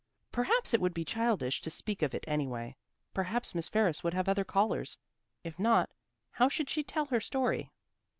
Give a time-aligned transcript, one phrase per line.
[0.31, 2.75] Perhaps it would be childish to speak of it anyway.
[3.13, 4.97] Perhaps Miss Ferris would have other callers.
[5.43, 5.91] If not,
[6.31, 7.69] how should she tell her story?